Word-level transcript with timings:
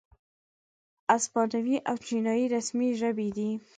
اسپانوي 1.15 1.77
او 1.89 1.95
چینایي 2.05 2.45
رسمي 2.55 2.89
ژبې 2.99 3.29
دي. 3.37 3.49